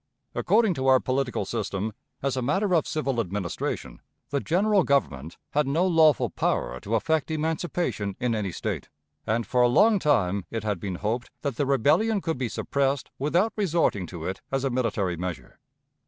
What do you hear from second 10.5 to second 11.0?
had been